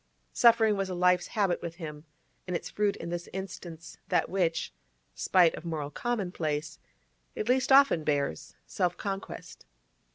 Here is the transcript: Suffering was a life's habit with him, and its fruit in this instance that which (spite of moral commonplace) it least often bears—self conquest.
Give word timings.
Suffering 0.33 0.75
was 0.75 0.89
a 0.89 0.95
life's 0.95 1.27
habit 1.27 1.61
with 1.61 1.75
him, 1.75 2.05
and 2.47 2.55
its 2.55 2.71
fruit 2.71 2.95
in 2.95 3.09
this 3.09 3.29
instance 3.33 3.99
that 4.09 4.29
which 4.31 4.73
(spite 5.13 5.53
of 5.53 5.63
moral 5.63 5.91
commonplace) 5.91 6.79
it 7.35 7.47
least 7.47 7.71
often 7.71 8.03
bears—self 8.03 8.97
conquest. 8.97 9.63